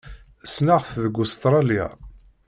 Ssneɣ-t 0.45 0.89
deg 1.03 1.15
Ustṛalya. 1.23 1.87